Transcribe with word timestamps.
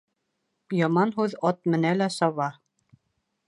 Яман 0.77 1.13
һүҙ 1.19 1.37
ат 1.51 1.71
менә 1.75 1.91
лә 2.01 2.11
саба. 2.19 2.49